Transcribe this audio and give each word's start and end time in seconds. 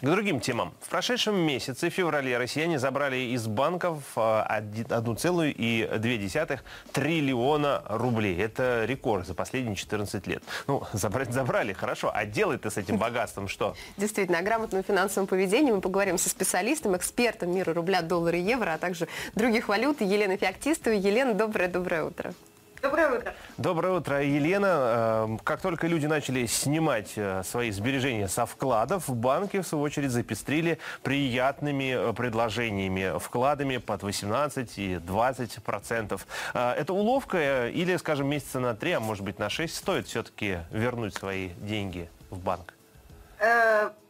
К 0.00 0.04
другим 0.04 0.38
темам. 0.38 0.74
В 0.80 0.90
прошедшем 0.90 1.34
месяце, 1.34 1.90
в 1.90 1.92
феврале, 1.92 2.38
россияне 2.38 2.78
забрали 2.78 3.16
из 3.16 3.48
банков 3.48 4.04
1,2 4.14 6.60
триллиона 6.92 7.82
рублей. 7.88 8.40
Это 8.40 8.84
рекорд 8.84 9.26
за 9.26 9.34
последние 9.34 9.74
14 9.74 10.24
лет. 10.28 10.44
Ну, 10.68 10.84
забрать 10.92 11.32
забрали, 11.32 11.72
хорошо. 11.72 12.12
А 12.14 12.26
делать-то 12.26 12.70
с 12.70 12.76
этим 12.76 12.96
богатством 12.96 13.48
что? 13.48 13.74
Действительно, 13.96 14.38
о 14.38 14.42
грамотном 14.42 14.84
финансовом 14.84 15.26
поведении 15.26 15.72
мы 15.72 15.80
поговорим 15.80 16.16
со 16.16 16.28
специалистом, 16.28 16.96
экспертом 16.96 17.52
мира 17.52 17.74
рубля, 17.74 18.00
доллара 18.00 18.38
и 18.38 18.42
евро, 18.42 18.74
а 18.74 18.78
также 18.78 19.08
других 19.34 19.66
валют 19.66 20.00
Еленой 20.00 20.36
Феоктистовой. 20.36 21.00
Елена, 21.00 21.34
доброе-доброе 21.34 22.04
утро. 22.04 22.34
Доброе 22.80 23.18
утро. 23.18 23.34
Доброе 23.56 23.92
утро, 23.94 24.22
Елена. 24.22 25.24
Эм, 25.26 25.38
как 25.38 25.60
только 25.60 25.86
люди 25.86 26.06
начали 26.06 26.46
снимать 26.46 27.12
э, 27.16 27.42
свои 27.44 27.70
сбережения 27.70 28.28
со 28.28 28.46
вкладов, 28.46 29.08
банки, 29.08 29.60
в 29.60 29.66
свою 29.66 29.82
очередь, 29.82 30.10
запестрили 30.10 30.78
приятными 31.02 32.10
э, 32.10 32.12
предложениями, 32.12 33.18
вкладами 33.18 33.78
под 33.78 34.02
18 34.02 34.78
и 34.78 34.96
20 34.98 35.62
процентов. 35.62 36.26
Э, 36.54 36.72
это 36.72 36.92
уловка 36.92 37.68
или, 37.68 37.96
скажем, 37.96 38.28
месяца 38.28 38.60
на 38.60 38.74
3, 38.74 38.92
а 38.92 39.00
может 39.00 39.24
быть 39.24 39.38
на 39.38 39.50
6 39.50 39.74
стоит 39.74 40.06
все-таки 40.06 40.58
вернуть 40.70 41.14
свои 41.14 41.48
деньги 41.60 42.08
в 42.30 42.38
банк? 42.38 42.74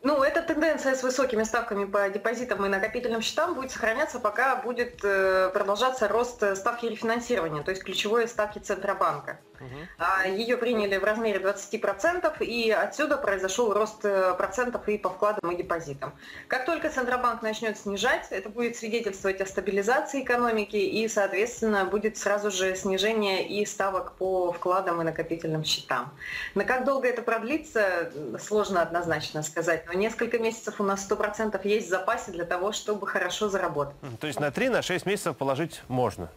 Ну, 0.02 0.22
эта 0.22 0.42
тенденция 0.42 0.94
с 0.94 1.02
высокими 1.02 1.42
ставками 1.42 1.84
по 1.84 2.08
депозитам 2.08 2.64
и 2.64 2.68
накопительным 2.68 3.20
счетам 3.20 3.54
будет 3.54 3.72
сохраняться, 3.72 4.20
пока 4.20 4.56
будет 4.56 5.00
э, 5.02 5.50
продолжаться 5.52 6.06
рост 6.06 6.56
ставки 6.56 6.86
рефинансирования, 6.86 7.64
то 7.64 7.72
есть 7.72 7.82
ключевой 7.82 8.28
ставки 8.28 8.60
Центробанка. 8.60 9.40
Угу. 9.60 10.36
Ее 10.36 10.56
приняли 10.56 10.96
в 10.98 11.04
размере 11.04 11.40
20%, 11.40 12.44
и 12.44 12.70
отсюда 12.70 13.16
произошел 13.16 13.72
рост 13.72 14.04
э, 14.04 14.34
процентов 14.34 14.88
и 14.88 14.98
по 14.98 15.10
вкладам, 15.10 15.50
и 15.50 15.56
депозитам. 15.56 16.14
Как 16.46 16.64
только 16.64 16.90
Центробанк 16.90 17.42
начнет 17.42 17.76
снижать, 17.76 18.28
это 18.30 18.48
будет 18.48 18.76
свидетельствовать 18.76 19.40
о 19.40 19.46
стабилизации 19.46 20.22
экономики, 20.22 20.76
и, 20.76 21.08
соответственно, 21.08 21.84
будет 21.84 22.16
сразу 22.16 22.50
же 22.50 22.76
снижение 22.76 23.48
и 23.48 23.66
ставок 23.66 24.12
по 24.12 24.52
вкладам 24.52 25.00
и 25.00 25.04
накопительным 25.04 25.64
счетам. 25.64 26.12
Но 26.54 26.64
как 26.64 26.84
долго 26.84 27.08
это 27.08 27.22
продлится, 27.22 28.12
сложно 28.40 28.82
однозначно 28.82 29.42
сказать 29.42 29.87
но 29.88 29.94
несколько 29.94 30.38
месяцев 30.38 30.80
у 30.80 30.84
нас 30.84 31.08
100% 31.10 31.66
есть 31.66 31.86
в 31.86 31.90
запасе 31.90 32.30
для 32.30 32.44
того, 32.44 32.72
чтобы 32.72 33.06
хорошо 33.06 33.48
заработать. 33.48 33.96
То 34.20 34.26
есть 34.26 34.38
на 34.38 34.48
3-6 34.48 35.02
на 35.04 35.10
месяцев 35.10 35.36
положить 35.36 35.82
можно? 35.88 36.28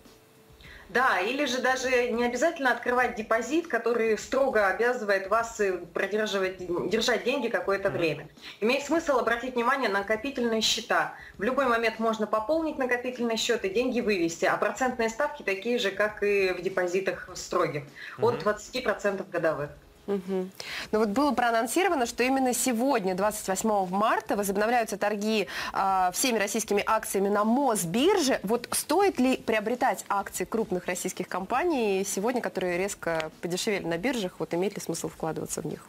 Да, 0.88 1.20
или 1.22 1.46
же 1.46 1.62
даже 1.62 2.12
не 2.12 2.26
обязательно 2.26 2.72
открывать 2.72 3.16
депозит, 3.16 3.68
который 3.68 4.18
строго 4.18 4.68
обязывает 4.68 5.30
вас 5.30 5.58
э, 5.62 5.78
продерживать, 5.94 6.58
держать 6.90 7.24
деньги 7.24 7.48
какое-то 7.48 7.90
время. 7.90 8.28
Имеет 8.60 8.84
смысл 8.84 9.18
обратить 9.18 9.56
внимание 9.56 9.90
на 9.90 10.00
накопительные 10.00 10.60
счета. 10.60 11.14
В 11.38 11.44
любой 11.44 11.68
момент 11.68 12.00
можно 12.00 12.28
пополнить 12.28 12.78
накопительный 12.78 13.38
счет 13.38 13.64
и 13.64 13.70
деньги 13.70 14.02
вывести, 14.02 14.44
а 14.44 14.58
процентные 14.58 15.08
ставки 15.08 15.44
такие 15.44 15.80
же, 15.80 15.92
как 15.92 16.24
и 16.24 16.52
в 16.52 16.62
депозитах 16.62 17.30
строгих, 17.36 17.84
от 18.20 18.44
20% 18.44 19.30
годовых. 19.30 19.70
Угу. 20.12 20.50
Ну 20.92 21.00
вот 21.00 21.10
было 21.10 21.32
проанонсировано, 21.32 22.06
что 22.06 22.24
именно 22.24 22.54
сегодня, 22.54 23.16
28 23.16 23.88
марта, 23.90 24.36
возобновляются 24.36 24.98
торги 24.98 25.48
э, 25.74 26.10
всеми 26.14 26.38
российскими 26.38 26.84
акциями 26.86 27.30
на 27.30 27.46
Мосбирже. 27.46 28.40
Вот 28.44 28.68
стоит 28.72 29.20
ли 29.20 29.38
приобретать 29.38 30.04
акции 30.10 30.44
крупных 30.44 30.86
российских 30.86 31.30
компаний 31.30 32.06
сегодня, 32.06 32.42
которые 32.42 32.78
резко 32.78 33.32
подешевели 33.42 33.86
на 33.86 33.98
биржах, 33.98 34.34
вот 34.40 34.54
имеет 34.54 34.76
ли 34.76 34.82
смысл 34.82 35.08
вкладываться 35.08 35.62
в 35.62 35.66
них? 35.66 35.88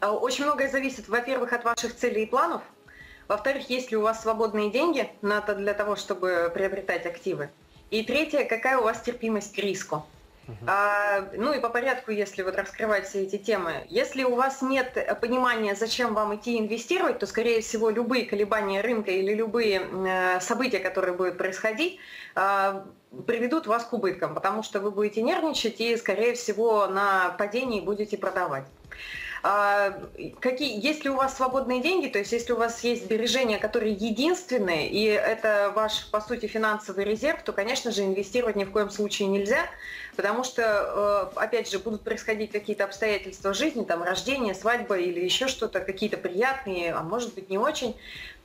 Очень 0.00 0.44
многое 0.44 0.70
зависит, 0.70 1.08
во-первых, 1.08 1.52
от 1.52 1.64
ваших 1.64 1.96
целей 1.96 2.24
и 2.24 2.26
планов. 2.26 2.62
Во-вторых, 3.26 3.68
есть 3.70 3.90
ли 3.90 3.96
у 3.96 4.02
вас 4.02 4.22
свободные 4.22 4.70
деньги 4.70 5.10
для 5.20 5.74
того, 5.74 5.96
чтобы 5.96 6.50
приобретать 6.54 7.06
активы. 7.06 7.50
И 7.90 8.04
третье, 8.04 8.44
какая 8.44 8.78
у 8.78 8.84
вас 8.84 9.00
терпимость 9.00 9.54
к 9.54 9.58
риску. 9.58 10.04
А, 10.66 11.28
ну 11.34 11.52
и 11.52 11.60
по 11.60 11.68
порядку, 11.68 12.10
если 12.10 12.42
вот 12.42 12.56
раскрывать 12.56 13.08
все 13.08 13.22
эти 13.22 13.36
темы. 13.36 13.84
Если 13.88 14.22
у 14.24 14.34
вас 14.34 14.62
нет 14.62 15.18
понимания, 15.20 15.74
зачем 15.74 16.14
вам 16.14 16.36
идти 16.36 16.58
инвестировать, 16.58 17.18
то, 17.18 17.26
скорее 17.26 17.60
всего, 17.60 17.90
любые 17.90 18.26
колебания 18.26 18.80
рынка 18.80 19.10
или 19.10 19.34
любые 19.34 19.80
э, 19.80 20.40
события, 20.40 20.78
которые 20.78 21.16
будут 21.16 21.38
происходить, 21.38 21.98
э, 22.34 22.82
приведут 23.26 23.66
вас 23.66 23.84
к 23.84 23.92
убыткам, 23.92 24.34
потому 24.34 24.62
что 24.62 24.80
вы 24.80 24.90
будете 24.90 25.22
нервничать 25.22 25.80
и, 25.80 25.96
скорее 25.96 26.34
всего, 26.34 26.86
на 26.86 27.30
падении 27.30 27.80
будете 27.80 28.16
продавать. 28.16 28.66
А, 29.48 29.92
какие, 30.40 30.84
если 30.84 31.08
у 31.08 31.14
вас 31.14 31.36
свободные 31.36 31.80
деньги, 31.80 32.08
то 32.08 32.18
есть 32.18 32.32
если 32.32 32.52
у 32.52 32.56
вас 32.56 32.82
есть 32.82 33.04
сбережения, 33.04 33.58
которые 33.58 33.92
единственные, 33.92 34.90
и 34.90 35.04
это 35.04 35.72
ваш, 35.72 36.10
по 36.10 36.20
сути, 36.20 36.46
финансовый 36.46 37.04
резерв, 37.04 37.44
то, 37.44 37.52
конечно 37.52 37.92
же, 37.92 38.02
инвестировать 38.02 38.56
ни 38.56 38.64
в 38.64 38.72
коем 38.72 38.90
случае 38.90 39.28
нельзя, 39.28 39.60
потому 40.16 40.42
что, 40.42 41.30
э, 41.36 41.38
опять 41.38 41.70
же, 41.70 41.78
будут 41.78 42.02
происходить 42.02 42.50
какие-то 42.50 42.82
обстоятельства 42.82 43.54
жизни, 43.54 43.84
там, 43.84 44.02
рождение, 44.02 44.52
свадьба 44.52 44.98
или 44.98 45.20
еще 45.20 45.46
что-то, 45.46 45.78
какие-то 45.78 46.16
приятные, 46.16 46.92
а 46.92 47.04
может 47.04 47.32
быть 47.36 47.48
не 47.48 47.56
очень, 47.56 47.96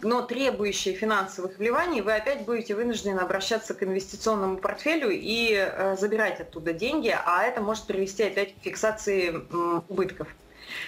но 0.01 0.21
требующие 0.21 0.93
финансовых 0.93 1.57
вливаний, 1.57 2.01
вы 2.01 2.13
опять 2.13 2.41
будете 2.45 2.75
вынуждены 2.75 3.21
обращаться 3.21 3.73
к 3.73 3.81
инвестиционному 3.81 4.57
портфелю 4.57 5.09
и 5.09 5.51
э, 5.55 5.95
забирать 5.99 6.39
оттуда 6.41 6.73
деньги, 6.73 7.17
а 7.25 7.41
это 7.41 7.59
может 7.59 7.87
привести 7.87 8.21
опять 8.21 8.53
к 8.53 8.61
фиксации 8.63 9.33
убытков. 9.89 10.27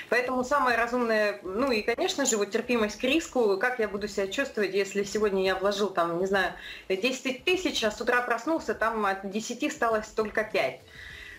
Поэтому 0.10 0.44
самое 0.44 0.78
разумное, 0.78 1.40
ну 1.44 1.72
и, 1.72 1.82
конечно 1.82 2.26
же, 2.26 2.38
вот 2.38 2.52
терпимость 2.52 3.00
к 3.00 3.04
риску, 3.04 3.58
как 3.58 3.80
я 3.80 3.88
буду 3.88 4.08
себя 4.08 4.28
чувствовать, 4.28 4.74
если 4.74 5.04
сегодня 5.04 5.44
я 5.44 5.56
вложил 5.56 5.90
там, 5.90 6.20
не 6.20 6.26
знаю, 6.26 6.54
10 6.90 7.44
тысяч, 7.44 7.84
а 7.84 7.92
с 7.92 8.00
утра 8.02 8.22
проснулся, 8.22 8.74
там 8.74 9.06
от 9.06 9.30
10 9.30 9.64
осталось 9.64 10.08
только 10.08 10.44
5. 10.44 10.80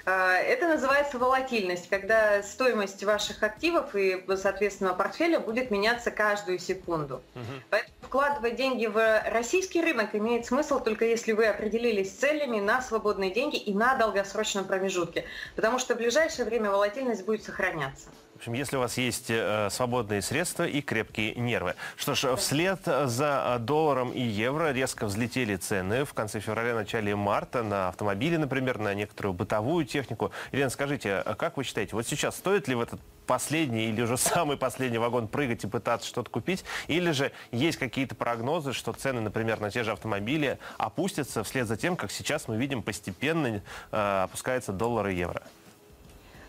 А, 0.06 0.37
это 0.37 0.69
называется 0.69 1.19
волатильность, 1.19 1.88
когда 1.88 2.43
стоимость 2.43 3.03
ваших 3.04 3.43
активов 3.43 3.97
и, 3.97 4.22
соответственно, 4.37 4.93
портфеля 4.93 5.41
будет 5.41 5.71
меняться 5.71 6.10
каждую 6.10 6.59
секунду. 6.59 7.22
Угу. 7.34 7.44
Поэтому 7.71 7.94
вкладывать 8.03 8.56
деньги 8.56 8.87
в 8.87 9.22
российский 9.31 9.81
рынок 9.81 10.15
имеет 10.15 10.44
смысл 10.44 10.78
только 10.81 11.06
если 11.06 11.33
вы 11.33 11.47
определились 11.47 12.10
с 12.10 12.16
целями 12.16 12.60
на 12.60 12.83
свободные 12.83 13.31
деньги 13.31 13.56
и 13.56 13.72
на 13.72 13.94
долгосрочном 13.94 14.66
промежутке, 14.66 15.25
потому 15.56 15.78
что 15.78 15.94
в 15.94 15.99
ближайшее 15.99 16.44
время 16.44 16.71
волатильность 16.71 17.25
будет 17.25 17.43
сохраняться. 17.43 18.10
В 18.34 18.39
общем, 18.39 18.55
если 18.55 18.77
у 18.77 18.81
вас 18.81 18.99
есть 18.99 19.27
э, 19.28 19.69
свободные 19.71 20.21
средства 20.21 20.65
и 20.65 20.81
крепкие 20.81 21.37
нервы. 21.37 21.77
Что 21.97 22.17
ж, 22.17 22.34
вслед 22.34 22.81
за 22.84 23.59
долларом 23.61 24.11
и 24.11 24.21
евро 24.21 24.72
резко 24.72 25.06
взлетели 25.06 25.55
цены 25.55 26.05
в 26.05 26.15
конце 26.15 26.41
февраля, 26.41 26.75
начале 26.75 27.15
марта 27.15 27.62
на 27.62 27.89
автомобили, 27.89 28.37
например, 28.37 28.81
на 28.81 28.93
некоторую 28.93 29.34
бытовую 29.34 29.87
технику. 29.87 30.33
Елена, 30.50 30.71
скажите, 30.71 31.15
а 31.15 31.37
как 31.37 31.56
вы 31.56 31.62
считаете, 31.62 31.95
вот 31.95 32.09
сейчас 32.09 32.37
стоит 32.37 32.67
ли 32.67 32.75
в 32.75 32.81
этот 32.81 33.00
последний 33.25 33.87
или 33.87 34.03
уже 34.03 34.17
самый 34.19 34.56
последний 34.56 34.99
вагон 34.99 35.28
прыгать 35.28 35.62
и 35.62 35.69
пытаться 35.69 36.09
что-то 36.09 36.28
купить? 36.28 36.65
Или 36.89 37.12
же 37.12 37.31
есть 37.53 37.78
какие-то 37.78 38.16
прогнозы, 38.16 38.72
что 38.72 38.93
цены, 38.93 39.21
например, 39.21 39.61
на 39.61 39.71
те 39.71 39.84
же 39.84 39.93
автомобили 39.93 40.59
опустятся 40.77 41.45
вслед 41.45 41.69
за 41.69 41.77
тем, 41.77 41.95
как 41.95 42.11
сейчас 42.11 42.49
мы 42.49 42.56
видим 42.56 42.83
постепенно 42.83 43.62
э, 43.93 44.22
опускается 44.25 44.72
доллар 44.72 45.06
и 45.06 45.15
евро? 45.15 45.45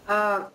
А, 0.07 0.35
Э, 0.47 0.49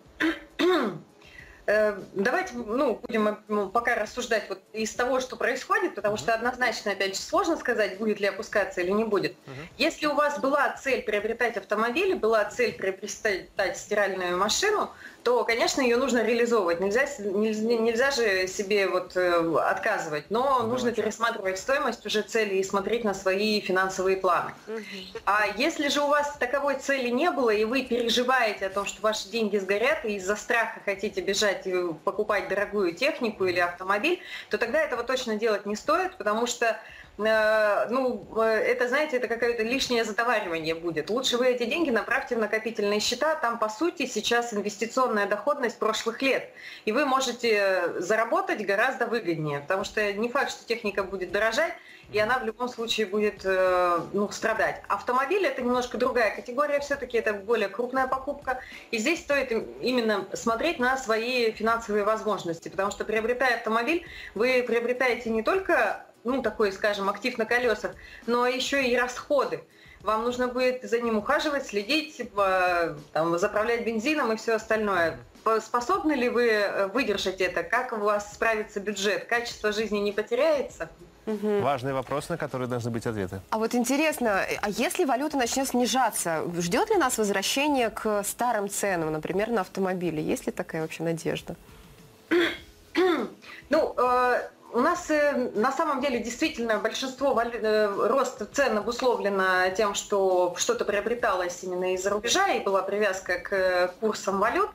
давайте 1.65 2.53
ну, 2.55 2.99
будем 3.07 3.69
пока 3.71 3.95
рассуждать 3.95 4.45
вот 4.49 4.61
из 4.73 4.93
того, 4.93 5.19
что 5.19 5.35
происходит, 5.35 5.95
потому 5.95 6.17
что 6.17 6.33
однозначно, 6.33 6.91
опять 6.91 7.15
же, 7.15 7.21
сложно 7.21 7.57
сказать, 7.57 7.97
будет 7.97 8.19
ли 8.19 8.27
опускаться 8.27 8.81
или 8.81 8.91
не 8.91 9.03
будет. 9.03 9.33
Uh-huh. 9.33 9.65
Если 9.77 10.05
у 10.05 10.13
вас 10.13 10.39
была 10.39 10.75
цель 10.81 11.01
приобретать 11.03 11.57
автомобиль, 11.57 12.15
была 12.15 12.45
цель 12.45 12.73
приобретать 12.73 13.77
стиральную 13.77 14.37
машину, 14.37 14.91
то, 15.23 15.43
конечно, 15.43 15.81
ее 15.81 15.97
нужно 15.97 16.23
реализовывать. 16.23 16.79
Нельзя, 16.79 17.05
нельзя, 17.19 17.61
нельзя 17.61 18.11
же 18.11 18.47
себе 18.47 18.87
вот 18.87 19.15
э, 19.15 19.55
отказывать, 19.59 20.25
но 20.29 20.61
ну, 20.63 20.67
нужно 20.67 20.91
пересматривать 20.91 21.59
стоимость 21.59 22.05
уже 22.05 22.21
цели 22.21 22.55
и 22.55 22.63
смотреть 22.63 23.03
на 23.03 23.13
свои 23.13 23.61
финансовые 23.61 24.17
планы. 24.17 24.51
Угу. 24.67 24.81
А 25.25 25.45
если 25.57 25.89
же 25.89 26.01
у 26.01 26.07
вас 26.07 26.35
таковой 26.39 26.79
цели 26.79 27.09
не 27.09 27.29
было, 27.29 27.51
и 27.51 27.65
вы 27.65 27.83
переживаете 27.83 28.67
о 28.67 28.69
том, 28.69 28.85
что 28.85 29.01
ваши 29.01 29.29
деньги 29.29 29.57
сгорят, 29.57 30.05
и 30.05 30.15
из-за 30.15 30.35
страха 30.35 30.81
хотите 30.83 31.21
бежать 31.21 31.50
и 31.65 31.93
покупать 32.05 32.47
дорогую 32.47 32.93
технику 32.93 33.45
или 33.45 33.59
автомобиль, 33.59 34.21
то 34.49 34.57
тогда 34.57 34.81
этого 34.81 35.03
точно 35.03 35.35
делать 35.35 35.65
не 35.65 35.75
стоит, 35.75 36.17
потому 36.17 36.47
что 36.47 36.65
э, 36.65 36.77
ну, 37.17 38.25
э, 38.37 38.41
это, 38.41 38.87
знаете, 38.87 39.17
это 39.17 39.27
какое-то 39.27 39.63
лишнее 39.63 40.03
затоваривание 40.03 40.73
будет. 40.73 41.09
Лучше 41.09 41.37
вы 41.37 41.47
эти 41.47 41.65
деньги 41.65 41.89
направьте 41.89 42.35
в 42.35 42.39
накопительные 42.39 42.99
счета. 42.99 43.35
Там, 43.35 43.59
по 43.59 43.69
сути, 43.69 44.05
сейчас 44.05 44.53
инвестиционная 44.53 45.27
доходность 45.27 45.77
прошлых 45.77 46.21
лет. 46.21 46.49
И 46.85 46.91
вы 46.91 47.05
можете 47.05 47.99
заработать 47.99 48.65
гораздо 48.65 49.05
выгоднее, 49.07 49.59
потому 49.59 49.83
что 49.83 50.11
не 50.13 50.29
факт, 50.29 50.51
что 50.51 50.65
техника 50.65 51.03
будет 51.03 51.31
дорожать, 51.31 51.73
и 52.11 52.19
она 52.19 52.39
в 52.39 52.45
любом 52.45 52.67
случае 52.67 53.05
будет 53.07 53.41
э, 53.45 53.99
ну, 54.13 54.29
страдать. 54.31 54.81
Автомобиль 54.87 55.45
это 55.45 55.61
немножко 55.61 55.97
другая 55.97 56.35
категория, 56.35 56.79
все-таки 56.79 57.17
это 57.17 57.33
более 57.33 57.69
крупная 57.69 58.07
покупка. 58.07 58.59
И 58.91 58.97
здесь 58.97 59.21
стоит 59.21 59.51
именно 59.81 60.27
смотреть 60.33 60.79
на 60.79 60.97
свои 60.97 61.51
финансовые 61.51 62.03
возможности, 62.03 62.67
потому 62.69 62.91
что 62.91 63.05
приобретая 63.05 63.55
автомобиль, 63.55 64.05
вы 64.35 64.63
приобретаете 64.67 65.29
не 65.29 65.41
только 65.41 66.05
ну, 66.23 66.41
такой, 66.41 66.71
скажем, 66.71 67.09
актив 67.09 67.37
на 67.37 67.45
колесах, 67.45 67.91
но 68.27 68.47
еще 68.47 68.85
и 68.85 68.95
расходы. 68.95 69.63
Вам 70.01 70.23
нужно 70.23 70.47
будет 70.47 70.83
за 70.83 70.99
ним 70.99 71.17
ухаживать, 71.17 71.67
следить, 71.67 72.17
типа, 72.17 72.97
там, 73.13 73.37
заправлять 73.37 73.85
бензином 73.85 74.31
и 74.31 74.35
все 74.35 74.55
остальное. 74.55 75.19
Способны 75.59 76.13
ли 76.13 76.29
вы 76.29 76.49
э, 76.49 76.87
выдержать 76.87 77.41
это? 77.41 77.63
Как 77.63 77.93
у 77.93 77.97
вас 77.97 78.33
справится 78.33 78.79
бюджет? 78.79 79.25
Качество 79.25 79.71
жизни 79.71 79.97
не 79.97 80.11
потеряется? 80.11 80.89
Угу. 81.25 81.61
Важный 81.61 81.93
вопрос, 81.93 82.29
на 82.29 82.37
который 82.37 82.67
должны 82.67 82.89
быть 82.89 83.05
ответы. 83.05 83.41
А 83.51 83.57
вот 83.57 83.75
интересно, 83.75 84.43
а 84.61 84.69
если 84.69 85.05
валюта 85.05 85.37
начнет 85.37 85.67
снижаться, 85.67 86.43
ждет 86.57 86.89
ли 86.89 86.97
нас 86.97 87.17
возвращение 87.17 87.89
к 87.89 88.23
старым 88.23 88.69
ценам, 88.69 89.11
например, 89.11 89.49
на 89.49 89.61
автомобили? 89.61 90.19
Есть 90.19 90.47
ли 90.47 90.51
такая 90.51 90.81
вообще 90.81 91.03
надежда? 91.03 91.55
Ну, 93.69 93.95
э, 93.97 94.41
у 94.73 94.79
нас 94.79 95.09
э, 95.09 95.51
на 95.55 95.71
самом 95.71 96.01
деле 96.01 96.19
действительно 96.19 96.77
большинство 96.77 97.33
валю... 97.33 97.59
э, 97.61 98.07
роста 98.07 98.45
цен 98.45 98.77
обусловлено 98.77 99.69
тем, 99.75 99.93
что 99.95 100.53
что-то 100.57 100.85
приобреталось 100.85 101.63
именно 101.63 101.93
из-за 101.93 102.09
рубежа 102.09 102.47
и 102.49 102.63
была 102.63 102.81
привязка 102.81 103.39
к 103.39 103.53
э, 103.53 103.87
курсам 103.99 104.39
валют. 104.39 104.69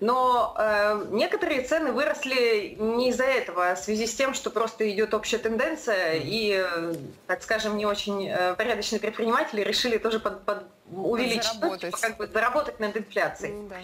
Но 0.00 0.54
э, 0.58 1.06
некоторые 1.10 1.62
цены 1.62 1.92
выросли 1.92 2.76
не 2.78 3.10
из-за 3.10 3.24
этого, 3.24 3.70
а 3.70 3.74
в 3.74 3.78
связи 3.78 4.06
с 4.06 4.14
тем, 4.14 4.34
что 4.34 4.50
просто 4.50 4.88
идет 4.90 5.14
общая 5.14 5.38
тенденция, 5.38 6.14
и, 6.14 6.64
э, 6.64 6.94
так 7.26 7.42
скажем, 7.42 7.76
не 7.76 7.86
очень 7.86 8.28
э, 8.28 8.54
порядочные 8.54 9.00
предприниматели 9.00 9.62
решили 9.62 9.98
тоже 9.98 10.20
под, 10.20 10.44
под 10.44 10.64
увеличить, 10.92 11.58
ну, 11.60 11.76
типа, 11.76 11.96
как 12.00 12.16
бы 12.16 12.26
заработать 12.26 12.80
над 12.80 12.96
инфляцией. 12.96 13.52
Mm, 13.52 13.68
да. 13.68 13.76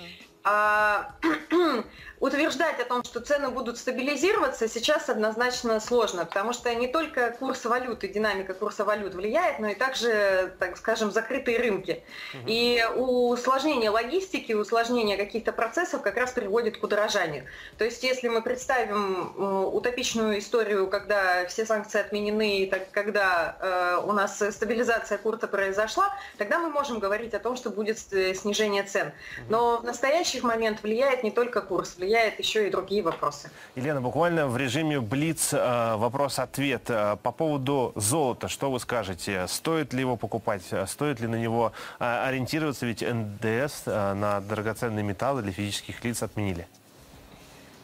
А, 0.42 1.12
утверждать 2.20 2.80
о 2.80 2.84
том, 2.84 3.04
что 3.04 3.20
цены 3.20 3.50
будут 3.50 3.78
стабилизироваться, 3.78 4.68
сейчас 4.68 5.08
однозначно 5.08 5.80
сложно, 5.80 6.24
потому 6.24 6.52
что 6.52 6.74
не 6.74 6.86
только 6.86 7.30
курс 7.32 7.64
валюты, 7.64 8.08
динамика 8.08 8.54
курса 8.54 8.84
валют 8.84 9.14
влияет, 9.14 9.58
но 9.58 9.68
и 9.68 9.74
также, 9.74 10.54
так 10.58 10.76
скажем, 10.76 11.10
закрытые 11.10 11.58
рынки. 11.58 12.02
Угу. 12.34 12.44
И 12.46 12.84
усложнение 12.96 13.90
логистики, 13.90 14.52
усложнение 14.52 15.16
каких-то 15.16 15.52
процессов 15.52 16.02
как 16.02 16.16
раз 16.16 16.32
приводит 16.32 16.78
к 16.78 16.82
удорожанию. 16.82 17.44
То 17.76 17.84
есть 17.84 18.02
если 18.02 18.28
мы 18.28 18.42
представим 18.42 19.34
утопичную 19.74 20.38
историю, 20.38 20.88
когда 20.88 21.46
все 21.46 21.66
санкции 21.66 22.00
отменены, 22.00 22.68
так, 22.70 22.90
когда 22.92 23.56
э, 23.60 24.06
у 24.06 24.12
нас 24.12 24.42
стабилизация 24.50 25.18
курса 25.18 25.48
произошла, 25.48 26.14
тогда 26.38 26.58
мы 26.58 26.70
можем 26.70 26.98
говорить 26.98 27.34
о 27.34 27.38
том, 27.38 27.56
что 27.56 27.70
будет 27.70 27.98
снижение 27.98 28.84
цен. 28.84 29.12
Но 29.48 29.78
в 29.78 29.84
настоящий 30.30 30.46
момент 30.46 30.82
влияет 30.82 31.24
не 31.24 31.30
только 31.30 31.60
курс, 31.60 31.96
влияет 31.98 32.38
еще 32.38 32.68
и 32.68 32.70
другие 32.70 33.02
вопросы. 33.02 33.50
Елена, 33.76 34.00
буквально 34.00 34.46
в 34.46 34.56
режиме 34.56 35.00
Блиц 35.00 35.52
э, 35.52 35.96
вопрос-ответ. 35.96 36.82
Э, 36.88 37.16
по 37.22 37.32
поводу 37.32 37.92
золота, 37.96 38.48
что 38.48 38.70
вы 38.70 38.80
скажете? 38.80 39.46
Стоит 39.48 39.92
ли 39.92 40.00
его 40.00 40.16
покупать? 40.16 40.62
Стоит 40.86 41.20
ли 41.20 41.26
на 41.26 41.36
него 41.36 41.72
э, 41.98 42.28
ориентироваться? 42.28 42.86
Ведь 42.86 43.02
НДС 43.02 43.86
на 43.86 44.40
драгоценные 44.40 45.04
металлы 45.04 45.42
для 45.42 45.52
физических 45.52 46.04
лиц 46.04 46.22
отменили. 46.22 46.66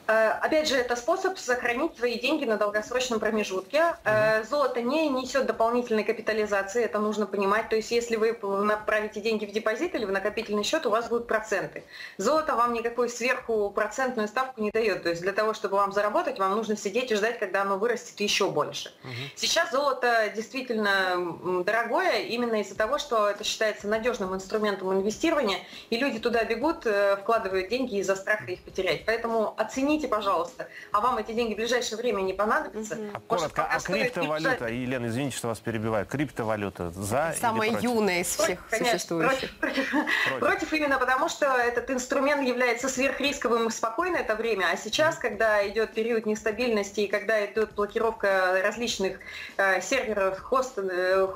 Э, 0.07 0.31
опять 0.31 0.69
же, 0.69 0.77
это 0.77 0.95
способ 0.97 1.39
сохранить 1.39 1.97
свои 1.99 2.19
деньги 2.19 2.45
на 2.45 2.57
долгосрочном 2.57 3.19
промежутке. 3.19 3.97
Э, 4.05 4.45
золото 4.45 4.81
не 4.81 5.09
несет 5.09 5.47
дополнительной 5.47 6.05
капитализации, 6.05 6.85
это 6.85 6.99
нужно 6.99 7.27
понимать. 7.27 7.69
То 7.69 7.77
есть, 7.77 7.91
если 7.91 8.17
вы 8.17 8.39
направите 8.65 9.21
деньги 9.21 9.47
в 9.47 9.53
депозит 9.53 9.95
или 9.95 10.05
в 10.05 10.13
накопительный 10.13 10.63
счет, 10.63 10.87
у 10.87 10.91
вас 10.91 11.09
будут 11.09 11.27
проценты. 11.27 11.85
Золото 12.19 12.55
вам 12.55 12.73
никакой 12.73 13.09
сверху 13.09 13.71
процентную 13.71 14.29
ставку 14.29 14.61
не 14.61 14.71
дает. 14.71 15.03
То 15.03 15.11
есть, 15.11 15.23
для 15.23 15.33
того, 15.33 15.55
чтобы 15.55 15.77
вам 15.77 15.93
заработать, 15.93 16.39
вам 16.39 16.53
нужно 16.53 16.77
сидеть 16.77 17.11
и 17.11 17.17
ждать, 17.17 17.39
когда 17.39 17.63
оно 17.63 17.79
вырастет 17.79 18.21
еще 18.21 18.49
больше. 18.51 18.93
Угу. 19.03 19.13
Сейчас 19.35 19.73
золото 19.73 20.33
действительно 20.35 21.65
дорогое 21.65 22.21
именно 22.21 22.61
из-за 22.61 22.77
того, 22.77 22.99
что 22.99 23.29
это 23.29 23.43
считается 23.43 23.89
надежным 23.89 24.35
инструментом 24.35 24.93
инвестирования, 24.93 25.59
и 25.91 25.97
люди 25.97 26.21
туда 26.21 26.45
бегут, 26.45 26.87
э, 26.87 27.17
вкладывают 27.17 27.69
деньги 27.69 27.99
из-за 27.99 28.15
страха 28.15 28.45
их 28.53 28.63
потерять. 28.63 29.05
Поэтому 29.05 29.55
оцените 29.57 29.96
извините, 29.97 30.09
пожалуйста, 30.09 30.69
а 30.93 31.01
вам 31.01 31.19
эти 31.19 31.33
деньги 31.33 31.55
в 31.55 31.57
ближайшее 31.57 31.99
время 31.99 32.21
не 32.23 32.33
понадобятся? 32.33 32.95
Угу. 32.95 33.21
Коротко, 33.29 33.65
а 33.65 33.81
криптовалюта, 33.81 34.69
Елена, 34.69 35.07
извините, 35.07 35.37
что 35.37 35.49
вас 35.49 35.59
перебиваю, 35.59 36.07
криптовалюта 36.07 36.91
за 36.91 37.35
Самая 37.41 37.71
или 37.71 37.83
юная 37.83 38.21
из 38.21 38.29
всех 38.29 38.59
Конечно, 38.69 38.93
существующих. 38.93 39.59
Против, 39.59 39.91
против. 39.91 40.41
против. 40.41 40.73
Именно 40.73 40.99
потому, 40.99 41.29
что 41.29 41.47
этот 41.47 41.91
инструмент 41.91 42.47
является 42.47 42.89
сверхрисковым 42.89 43.69
и 43.69 43.71
спокойно 43.71 44.17
это 44.17 44.35
время, 44.35 44.67
а 44.73 44.77
сейчас, 44.77 45.17
когда 45.17 45.67
идет 45.69 45.95
период 45.95 46.27
нестабильности 46.27 47.01
и 47.01 47.09
когда 47.09 47.45
идет 47.47 47.73
блокировка 47.75 48.61
различных 48.63 49.19
э, 49.57 49.81
серверов, 49.81 50.41
хост, 50.41 50.79
э, 50.79 51.27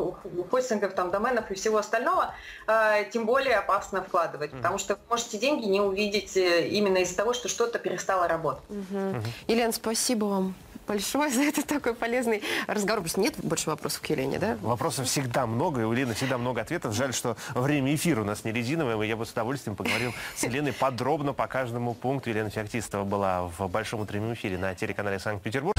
хостингов, 0.50 0.94
там, 0.94 1.10
доменов 1.10 1.50
и 1.50 1.54
всего 1.54 1.78
остального, 1.78 2.34
э, 2.66 3.04
тем 3.10 3.26
более 3.26 3.56
опасно 3.56 4.02
вкладывать, 4.02 4.50
потому 4.50 4.78
что 4.78 4.94
вы 4.94 5.00
можете 5.08 5.38
деньги 5.38 5.66
не 5.66 5.80
увидеть 5.80 6.36
э, 6.36 6.68
именно 6.68 6.98
из-за 6.98 7.16
того, 7.16 7.32
что 7.32 7.48
что-то 7.48 7.78
перестало 7.78 8.28
работать 8.28 8.49
год. 8.50 8.62
Угу. 8.68 9.22
Елена, 9.48 9.72
спасибо 9.72 10.24
вам 10.26 10.54
большое 10.86 11.30
за 11.34 11.42
этот 11.42 11.66
такой 11.66 11.94
полезный 11.94 12.42
разговор. 12.66 13.00
Просто 13.00 13.20
нет 13.20 13.34
больше 13.42 13.70
вопросов 13.70 14.00
к 14.00 14.06
Елене, 14.06 14.38
да? 14.38 14.58
Вопросов 14.60 15.06
всегда 15.06 15.46
много, 15.46 15.82
и 15.82 15.84
у 15.84 15.92
Лены 15.92 16.14
всегда 16.14 16.38
много 16.38 16.60
ответов. 16.60 16.94
Жаль, 16.94 17.14
что 17.14 17.36
время 17.54 17.94
эфира 17.94 18.22
у 18.22 18.24
нас 18.24 18.44
не 18.44 18.52
резиновое. 18.52 19.00
Я 19.06 19.16
бы 19.16 19.24
с 19.24 19.30
удовольствием 19.30 19.76
поговорил 19.76 20.12
с 20.36 20.42
Еленой 20.42 20.72
подробно 20.72 21.32
по 21.32 21.46
каждому 21.46 21.94
пункту. 21.94 22.30
Елена 22.30 22.50
Феоктистова 22.50 23.04
была 23.04 23.50
в 23.58 23.68
большом 23.68 24.00
утреннем 24.00 24.34
эфире 24.34 24.58
на 24.58 24.74
телеканале 24.74 25.18
Санкт-Петербург. 25.18 25.76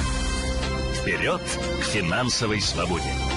Вперед 1.02 1.42
к 1.82 1.84
финансовой 1.84 2.62
свободе! 2.62 3.31